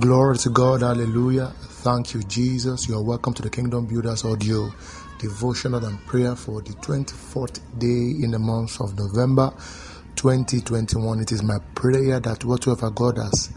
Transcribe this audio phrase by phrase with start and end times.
[0.00, 1.52] Glory to God, hallelujah.
[1.58, 2.88] Thank you, Jesus.
[2.88, 4.72] You are welcome to the Kingdom Builders Audio
[5.18, 9.52] devotional and prayer for the 24th day in the month of November
[10.16, 11.20] 2021.
[11.20, 13.50] It is my prayer that whatever God has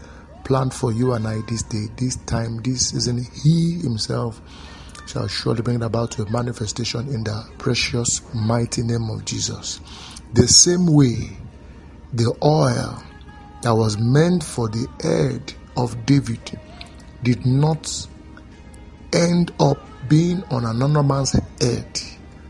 [0.44, 4.38] planned for you and I this day, this time, this season, He Himself
[5.06, 9.80] shall surely bring it about to a manifestation in the precious, mighty name of Jesus.
[10.34, 11.34] The same way
[12.12, 13.02] the oil
[13.62, 16.58] that was meant for the head of David
[17.22, 18.06] did not
[19.12, 22.00] end up being on another man's head.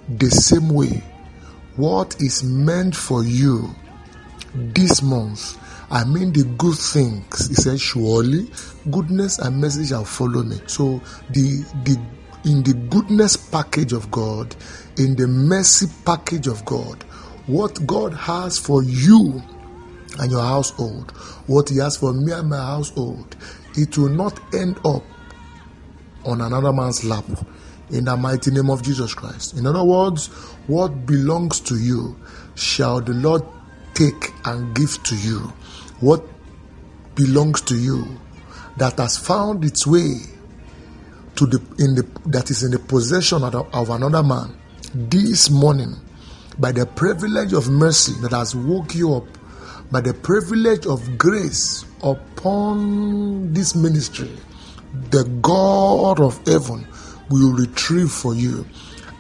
[0.09, 1.03] The same way,
[1.77, 3.75] what is meant for you
[4.55, 5.59] this month,
[5.91, 7.49] I mean the good things.
[7.49, 8.51] He said, Surely
[8.91, 10.61] goodness and mercy shall follow me.
[10.67, 12.01] So the the
[12.45, 14.55] in the goodness package of God,
[14.99, 17.03] in the mercy package of God,
[17.47, 19.43] what God has for you
[20.19, 21.11] and your household,
[21.47, 23.37] what He has for me and my household,
[23.77, 25.03] it will not end up
[26.25, 27.25] on another man's lap
[27.91, 29.55] in the mighty name of Jesus Christ.
[29.55, 30.27] In other words,
[30.67, 32.17] what belongs to you
[32.55, 33.43] shall the Lord
[33.95, 35.39] take and give to you.
[36.01, 36.25] What
[37.15, 38.05] belongs to you
[38.77, 40.17] that has found its way
[41.37, 44.57] to the in the that is in the possession of, of another man
[44.95, 45.95] this morning
[46.59, 49.27] by the privilege of mercy that has woke you up
[49.91, 54.31] by the privilege of grace upon this ministry,
[55.11, 56.87] the God of heaven
[57.31, 58.67] will retrieve for you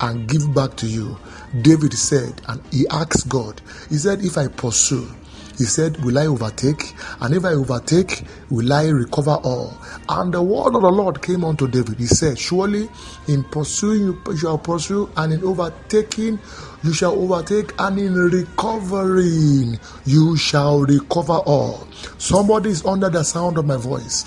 [0.00, 1.17] and give back to you.
[1.62, 5.09] David said, and he asked God, he said, If I pursue,
[5.57, 6.95] he said, Will I overtake?
[7.21, 9.77] And if I overtake, will I recover all?
[10.09, 11.99] And the word of the Lord came unto David.
[11.99, 12.89] He said, Surely
[13.29, 16.39] in pursuing you shall pursue, and in overtaking
[16.83, 21.87] you shall overtake, and in recovering you shall recover all.
[22.19, 24.25] Somebody is under the sound of my voice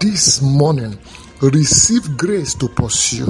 [0.00, 0.98] this morning
[1.42, 3.26] receive grace to pursue,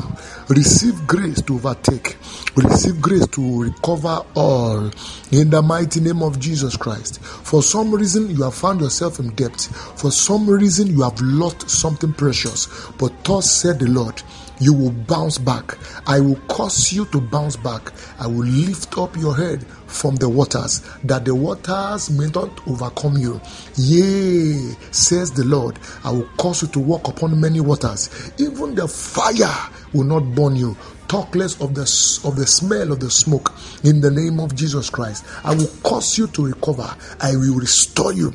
[0.48, 2.18] receive grace to overtake,
[2.54, 4.90] receive grace to recover all.
[5.30, 7.22] In the mighty name of Jesus Christ.
[7.22, 9.58] For some reason, you have found yourself in debt,
[9.96, 12.68] for some reason, you have lost something precious,
[12.98, 14.22] but thus said the Lord
[14.62, 15.76] you will bounce back.
[16.06, 17.92] I will cause you to bounce back.
[18.18, 23.18] I will lift up your head from the waters, that the waters may not overcome
[23.18, 23.40] you.
[23.76, 28.32] Yea, says the Lord, I will cause you to walk upon many waters.
[28.38, 30.76] Even the fire will not burn you
[31.08, 31.82] talk less of the
[32.24, 33.52] of the smell of the smoke
[33.84, 35.26] in the name of Jesus Christ.
[35.44, 36.88] I will cause you to recover.
[37.20, 38.32] I will restore you.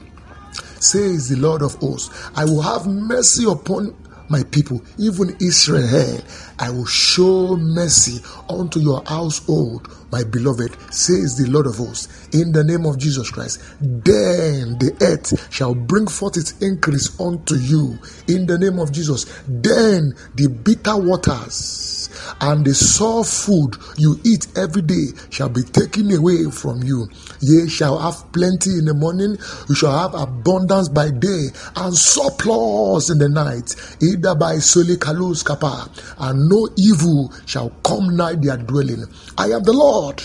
[0.80, 2.30] Says the Lord of hosts.
[2.36, 3.96] I will have mercy upon
[4.30, 6.22] my people, even Israel.
[6.60, 12.52] I will show mercy unto your household, my beloved, says the Lord of hosts, in
[12.52, 13.62] the name of Jesus Christ.
[13.80, 19.26] Then the earth shall bring forth its increase unto you, in the name of Jesus.
[19.48, 22.10] Then the bitter waters
[22.42, 27.08] and the sour food you eat every day shall be taken away from you.
[27.42, 29.38] Ye shall have plenty in the morning,
[29.70, 35.90] you shall have abundance by day, and surplus in the night, either by solikalus kapa,
[36.20, 39.06] and no evil shall come nigh their dwelling.
[39.38, 40.22] I am the Lord,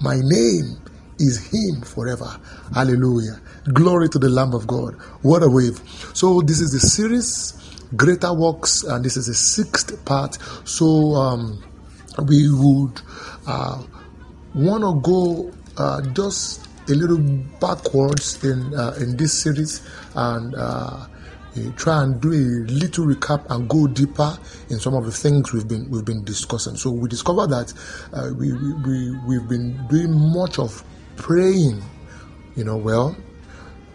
[0.00, 0.78] my name
[1.18, 2.38] is Him forever.
[2.74, 3.40] Hallelujah.
[3.72, 4.94] Glory to the Lamb of God.
[5.22, 5.80] What a wave.
[6.14, 7.58] So, this is the series
[7.96, 10.38] greater works, and this is the sixth part.
[10.64, 11.62] So um,
[12.26, 13.00] we would
[13.46, 13.82] uh,
[14.54, 17.18] want to go uh, just a little
[17.60, 20.54] backwards in uh, in this series and
[21.76, 24.38] try and do a little recap and go deeper
[24.70, 26.76] in some of the things we've been we've been discussing.
[26.76, 27.72] So we discovered that
[28.12, 30.82] uh, we, we we've been doing much of
[31.16, 31.82] praying.
[32.56, 33.16] You know, well,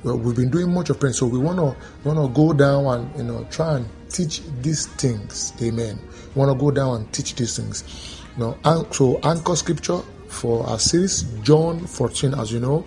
[0.04, 1.76] well, we've been doing much of praying, so we want to
[2.08, 5.54] want to go down and you know try and teach these things.
[5.62, 6.00] Amen.
[6.36, 8.22] We want to go down and teach these things.
[8.38, 8.56] You
[8.92, 10.02] so anchor scripture
[10.34, 12.86] for our series, John 14, as you know,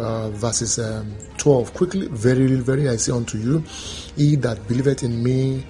[0.00, 1.74] uh, verses um, 12.
[1.74, 3.64] Quickly, very, very, I say unto you,
[4.16, 5.64] he that believeth in me,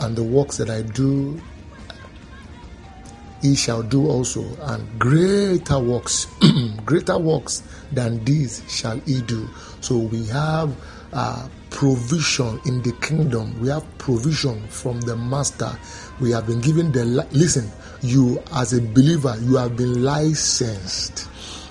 [0.00, 1.40] and the works that I do,
[3.40, 6.26] he shall do also, and greater works,
[6.84, 9.48] greater works than these shall he do.
[9.80, 10.74] So we have
[11.12, 13.60] uh, provision in the kingdom.
[13.60, 15.70] We have provision from the master.
[16.20, 17.70] We have been given the listen.
[18.02, 21.28] You, as a believer, you have been licensed.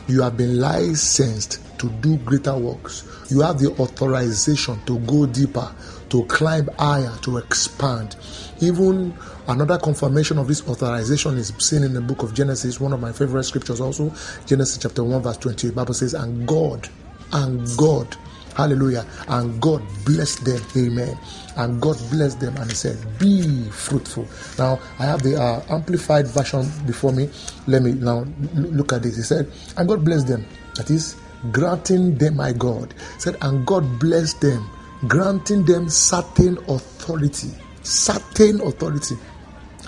[0.07, 3.07] You have been licensed to do greater works.
[3.30, 5.74] You have the authorization to go deeper,
[6.09, 8.15] to climb higher, to expand.
[8.62, 9.13] Even
[9.48, 13.12] another confirmation of this authorization is seen in the book of Genesis, one of my
[13.12, 14.13] favorite scriptures also.
[14.45, 15.68] Genesis chapter 1, verse 20.
[15.68, 16.89] The Bible says, And God,
[17.31, 18.15] and God
[18.56, 19.06] Hallelujah.
[19.27, 20.62] And God blessed them.
[20.75, 21.18] Amen.
[21.57, 24.27] And God blessed them and He said, Be fruitful.
[24.57, 27.30] Now, I have the uh, amplified version before me.
[27.68, 28.25] Let me now
[28.56, 29.18] look at this.
[29.18, 30.45] He said, And God blessed them.
[30.75, 31.15] That is,
[31.51, 32.94] granting them, my God.
[33.15, 34.69] He said, And God blessed them,
[35.07, 37.50] granting them certain authority.
[37.83, 39.15] Certain authority.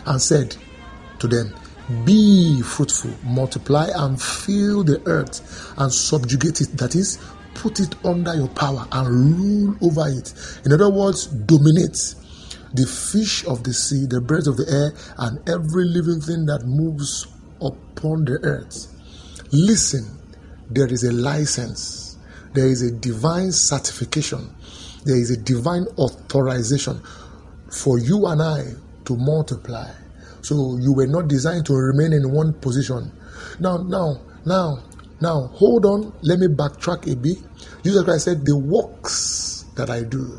[0.05, 0.55] And said
[1.19, 1.53] to them,
[2.05, 6.77] be fruitful, multiply, and fill the earth and subjugate it.
[6.77, 7.19] That is,
[7.55, 10.33] put it under your power and rule over it.
[10.65, 12.15] In other words, dominate
[12.73, 16.63] the fish of the sea, the birds of the air, and every living thing that
[16.65, 17.27] moves
[17.61, 18.87] upon the earth.
[19.51, 20.17] Listen,
[20.69, 22.17] there is a license,
[22.53, 24.53] there is a divine certification,
[25.05, 27.01] there is a divine authorization
[27.71, 28.63] for you and I
[29.05, 29.91] to multiply.
[30.41, 33.11] So you were not designed to remain in one position.
[33.59, 34.79] Now, now, now,
[35.23, 36.13] now, hold on.
[36.21, 37.37] Let me backtrack a bit.
[37.81, 40.37] Jesus Christ said, The works that I do.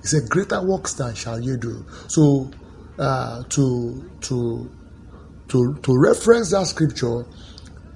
[0.00, 1.84] He said, Greater works than shall you do.
[2.06, 2.52] So,
[3.00, 4.70] uh, to, to,
[5.48, 7.26] to, to reference that scripture,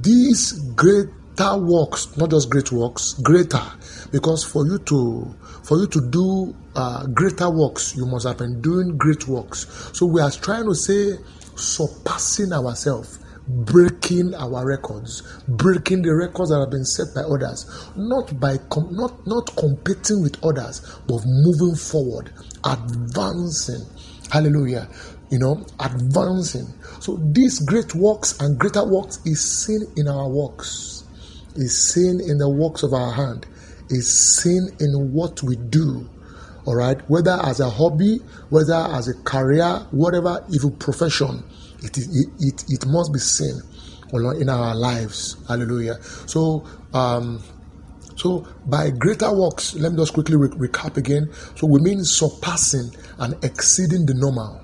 [0.00, 3.62] these greater works, not just great works, greater,
[4.10, 5.32] because for you to
[5.62, 9.90] for you to do uh, greater works, you must have been doing great works.
[9.92, 11.18] So we are trying to say
[11.54, 17.66] surpassing ourselves breaking our records, breaking the records that have been set by others,
[17.96, 22.32] not by com- not not competing with others, but moving forward,
[22.64, 23.82] advancing.
[24.30, 24.88] Hallelujah.
[25.30, 26.66] You know, advancing.
[27.00, 31.04] So these great works and greater works is seen in our works,
[31.54, 33.46] is seen in the works of our hand,
[33.90, 36.08] is seen in what we do.
[36.68, 38.18] All right, whether as a hobby,
[38.50, 41.42] whether as a career, whatever evil profession
[41.82, 43.58] it, is, it, it, it must be seen
[44.12, 45.38] in our lives.
[45.48, 45.94] Hallelujah.
[46.26, 47.42] So, um,
[48.16, 51.32] so by greater works, let me just quickly re- recap again.
[51.56, 54.60] So we mean surpassing and exceeding the normal.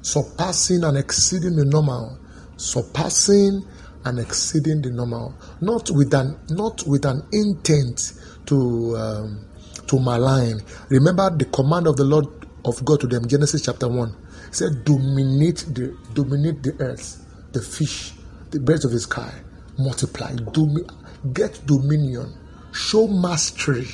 [0.00, 2.18] Surpassing and exceeding the normal.
[2.56, 3.62] Surpassing
[4.06, 5.34] and exceeding the normal.
[5.60, 8.14] Not with an not with an intent
[8.46, 9.44] to um,
[9.86, 10.60] to malign.
[10.88, 12.26] Remember the command of the Lord
[12.64, 14.16] of God to them, Genesis chapter 1
[14.50, 18.12] said, dominate the dominate the earth, the fish,
[18.50, 19.32] the birds of the sky,
[19.78, 20.86] multiply, domi-
[21.32, 22.32] get dominion,
[22.72, 23.86] show mastery,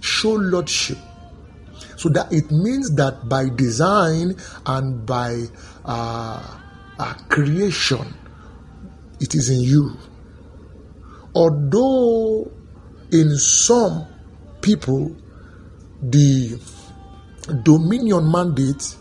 [0.00, 0.98] show lordship.
[1.96, 4.36] So that it means that by design
[4.66, 5.44] and by
[5.84, 6.58] uh,
[6.98, 8.14] uh, creation,
[9.20, 9.96] it is in you.
[11.34, 12.50] Although
[13.10, 14.06] in some
[14.60, 15.16] people,
[16.10, 16.60] the
[17.62, 18.96] dominion mandate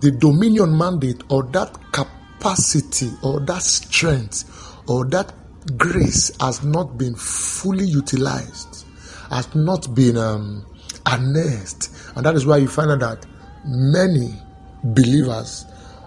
[0.00, 4.44] the dominion mandate or that capacity or that strength
[4.88, 5.32] or that
[5.76, 8.86] grace has not been fully utilized,
[9.30, 10.64] has not been um.
[11.08, 13.26] And that is why you find out that
[13.64, 14.34] many
[14.82, 15.64] believers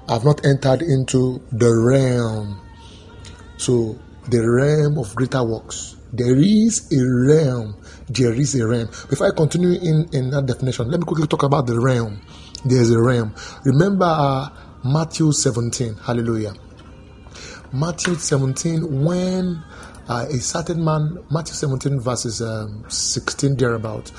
[0.09, 2.59] have not entered into the realm.
[3.57, 3.97] So,
[4.27, 5.95] the realm of greater works.
[6.11, 7.75] There is a realm.
[8.07, 8.88] There is a realm.
[9.09, 12.21] Before I continue in, in that definition, let me quickly talk about the realm
[12.65, 13.33] there's a realm.
[13.63, 14.50] Remember uh,
[14.83, 15.95] Matthew 17.
[15.95, 16.53] Hallelujah.
[17.71, 19.63] Matthew 17, when
[20.07, 24.11] uh, a certain man, Matthew 17, verses um, 16 thereabout.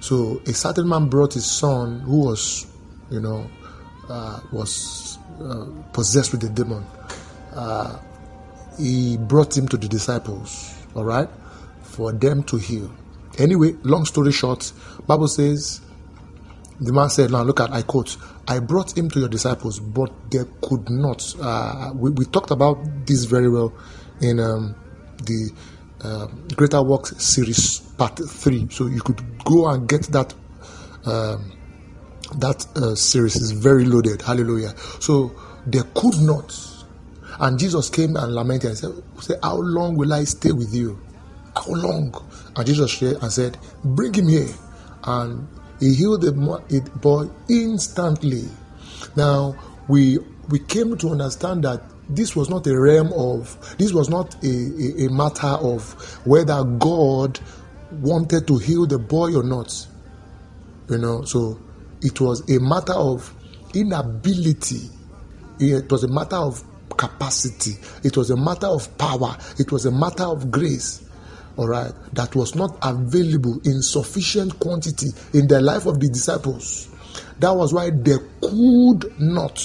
[0.00, 2.66] So a certain man brought his son who was,
[3.10, 3.50] you know,
[4.08, 6.84] uh, was uh, possessed with a demon.
[7.54, 7.98] Uh,
[8.78, 11.28] he brought him to the disciples, all right,
[11.82, 12.90] for them to heal.
[13.38, 14.72] Anyway, long story short,
[15.06, 15.80] Bible says
[16.80, 18.16] the man said, Now look at, I quote,
[18.46, 21.34] I brought him to your disciples, but they could not.
[21.40, 23.72] Uh, we, we, talked about this very well
[24.20, 24.74] in um,
[25.24, 25.50] the
[26.02, 28.68] uh, Greater Works series, part three.
[28.70, 30.34] So you could go and get that.
[31.04, 31.52] Um,
[32.36, 34.20] that uh, series is very loaded.
[34.20, 34.74] Hallelujah.
[35.00, 35.32] So
[35.66, 36.54] they could not.
[37.40, 38.78] And Jesus came and lamented and
[39.20, 41.00] said, How long will I stay with you?
[41.54, 42.14] How long?
[42.56, 44.48] And Jesus said, and said Bring him here.
[45.04, 45.48] And
[45.80, 46.32] he healed the
[47.00, 48.48] boy instantly.
[49.16, 49.54] Now,
[49.86, 50.18] we,
[50.48, 54.48] we came to understand that this was not a realm of, this was not a,
[54.48, 55.92] a, a matter of
[56.26, 57.38] whether God
[57.92, 59.86] wanted to heal the boy or not.
[60.90, 61.60] You know, so
[62.00, 63.32] it was a matter of
[63.74, 64.90] inability.
[65.60, 66.62] It was a matter of
[66.98, 67.76] capacity.
[68.04, 69.38] It was a matter of power.
[69.58, 71.08] It was a matter of grace
[71.58, 76.88] all right, that was not available in sufficient quantity in the life of the disciples.
[77.40, 79.60] That was why they could not.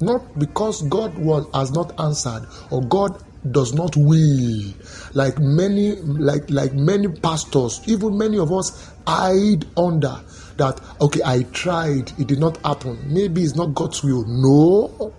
[0.00, 4.74] Not because God was has not answered or God does not will
[5.14, 10.20] like many like like many pastors even many of us hide under
[10.56, 15.14] that okay i tried it did not happen maybe it's not god's will no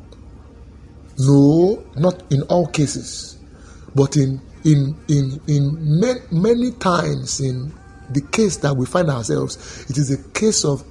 [1.19, 3.37] no not in all cases
[3.95, 7.71] but in in in in many, many times in
[8.11, 10.83] the case that we find ourselves it is a case of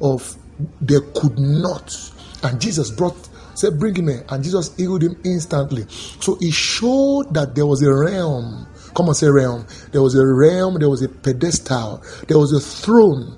[0.00, 0.36] of
[0.80, 1.94] they could not.
[2.42, 3.16] And jesus brought
[3.54, 5.86] said bring him and jesus healed him instantly.
[5.88, 9.66] So he showed that there was a realm come on say realm.
[9.92, 13.36] There was a realm there was a pedestal there was a throne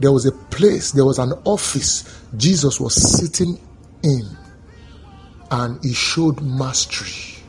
[0.00, 2.04] there was a place there was an office
[2.36, 3.58] jesus was sitting
[4.02, 4.22] in
[5.52, 7.44] and he showed mastery.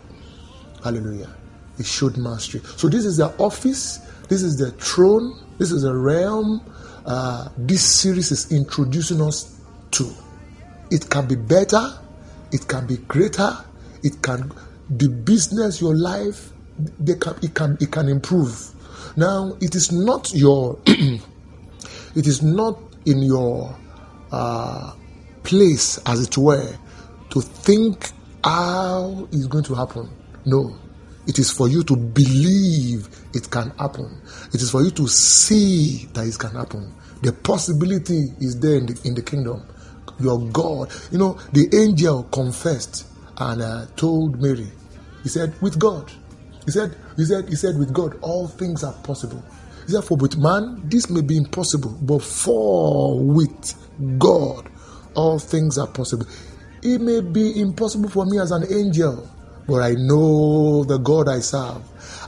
[0.83, 1.33] Hallelujah.
[1.77, 2.61] He showed mastery.
[2.77, 3.97] So this is the office.
[4.29, 5.39] This is the throne.
[5.57, 6.61] This is the realm
[7.05, 9.59] uh, this series is introducing us
[9.91, 10.09] to.
[10.91, 11.99] It can be better.
[12.51, 13.57] It can be greater.
[14.03, 14.51] It can
[14.89, 16.51] the business your life
[16.99, 18.69] they can it can it can improve.
[19.15, 21.21] Now it is not your it
[22.15, 23.75] is not in your
[24.31, 24.93] uh,
[25.43, 26.77] place as it were
[27.33, 28.11] to think
[28.43, 30.09] how it's going to happen
[30.45, 30.75] no
[31.25, 34.21] it is for you to believe it can happen
[34.53, 38.85] it is for you to see that it can happen the possibility is there in
[38.85, 39.63] the, in the kingdom
[40.19, 40.91] your God.
[41.11, 44.71] You know, the angel confessed and uh, told Mary,
[45.23, 46.11] he said, with God.
[46.65, 49.43] He said, he said, he said, with God, all things are possible.
[49.85, 53.75] He said, for with man, this may be impossible, but for with
[54.17, 54.69] God,
[55.15, 56.25] all things are possible.
[56.85, 59.29] It may be impossible for me as an angel,
[59.67, 61.81] but I know the God I serve.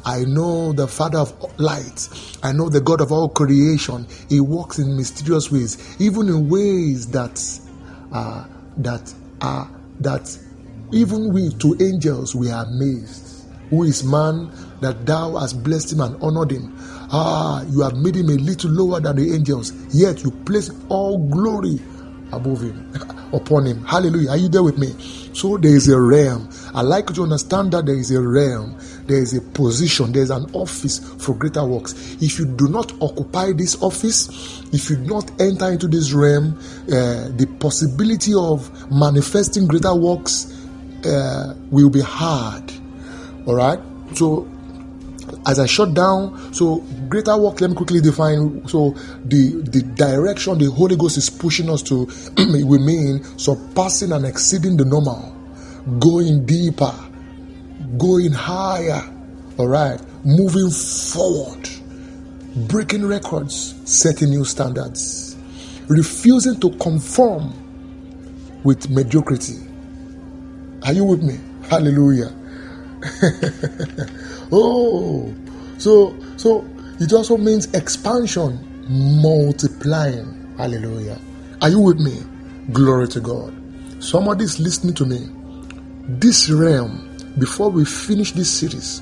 [0.06, 2.08] I know the Father of light.
[2.42, 4.08] I know the God of all creation.
[4.30, 7.42] He works in mysterious ways, even in ways that
[8.14, 8.46] uh,
[8.78, 9.70] that are
[10.00, 10.38] that
[10.94, 13.46] even we to angels we are amazed.
[13.72, 16.74] Who is man that thou hast blessed him and honored him?
[17.12, 21.28] Ah, you have made him a little lower than the angels, yet you place all
[21.28, 21.82] glory
[22.32, 22.92] above him,
[23.34, 23.84] upon him.
[23.86, 24.32] Hallelujah.
[24.32, 24.94] Are you there with me?
[25.34, 26.50] So there is a realm.
[26.74, 30.24] I like you to understand that there is a realm, there is a position, there
[30.24, 31.94] is an office for greater works.
[32.22, 36.58] If you do not occupy this office, if you do not enter into this realm,
[36.88, 40.54] uh, the possibility of manifesting greater works
[41.06, 42.72] uh, will be hard.
[43.46, 43.80] All right.
[44.14, 44.48] So
[45.46, 48.68] as I shut down, so greater work, let me quickly define.
[48.68, 48.92] So
[49.24, 54.78] the the direction the Holy Ghost is pushing us to, we mean surpassing and exceeding
[54.78, 55.36] the normal,
[56.00, 56.94] going deeper,
[57.98, 59.02] going higher.
[59.58, 61.70] All right, moving forward,
[62.68, 65.38] breaking records, setting new standards,
[65.88, 67.54] refusing to conform
[68.64, 69.60] with mediocrity.
[70.84, 71.40] Are you with me?
[71.70, 72.34] Hallelujah.
[74.52, 75.34] oh,
[75.78, 76.68] so so
[77.00, 80.56] it also means expansion, multiplying.
[80.58, 81.20] Hallelujah.
[81.62, 82.22] Are you with me?
[82.72, 83.54] Glory to God.
[84.00, 85.30] Somebody's listening to me.
[86.08, 89.02] This realm, before we finish this series,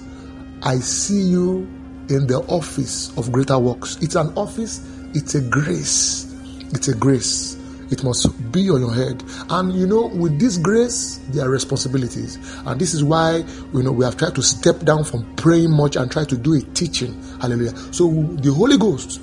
[0.64, 1.70] I see you
[2.10, 3.98] in the office of greater works.
[4.02, 4.82] It's an office,
[5.14, 6.34] it's a grace.
[6.72, 7.58] It's a grace.
[7.94, 9.24] It must be on your head.
[9.52, 12.38] And you know, with this grace, there are responsibilities.
[12.66, 15.96] And this is why you know we have tried to step down from praying much
[15.96, 17.14] and try to do a teaching.
[17.40, 17.78] Hallelujah.
[17.94, 19.22] So the Holy Ghost,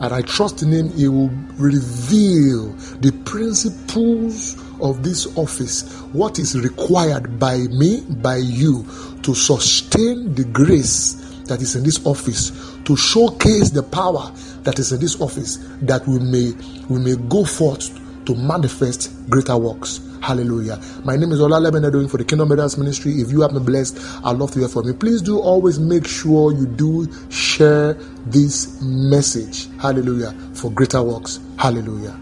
[0.00, 6.56] and I trust in him, he will reveal the principles of this office, what is
[6.58, 8.86] required by me, by you,
[9.22, 11.14] to sustain the grace
[11.46, 12.50] that is in this office,
[12.84, 14.30] to showcase the power
[14.62, 16.52] that is in this office, that we may
[16.88, 20.00] we may go forth to manifest greater works.
[20.22, 20.80] Hallelujah.
[21.04, 23.12] My name is Olalebe doing for the Kingdom Builders Ministry.
[23.14, 24.94] If you have been blessed, I'd love to hear from you.
[24.94, 27.94] Please do always make sure you do share
[28.26, 29.68] this message.
[29.80, 30.32] Hallelujah.
[30.54, 31.40] For greater works.
[31.58, 32.16] Hallelujah.